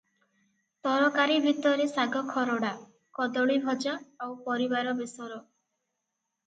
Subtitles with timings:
[0.87, 2.73] ତରକାରୀ ଭିତରେ ଶାଗ ଖରଡ଼ା,
[3.19, 3.95] କଦଳୀ ଭଜା,
[4.27, 5.41] ଆଉ ପରିବାର ବେଶର।